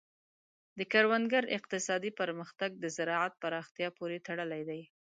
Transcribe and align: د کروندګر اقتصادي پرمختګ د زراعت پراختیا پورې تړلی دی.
د 0.77 0.79
کروندګر 0.91 1.43
اقتصادي 1.57 2.11
پرمختګ 2.19 2.71
د 2.83 2.85
زراعت 2.97 3.33
پراختیا 3.41 3.89
پورې 3.97 4.17
تړلی 4.27 4.61
دی. 4.69 4.81